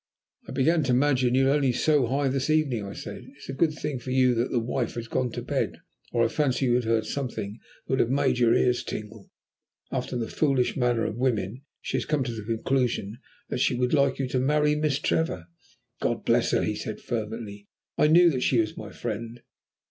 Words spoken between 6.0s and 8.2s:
or I fancy you would have heard something that would have